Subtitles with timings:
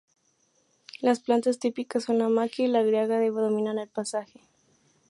[0.99, 4.41] Las plantas típicas son la maquia y la garriga que dominan el paisaje.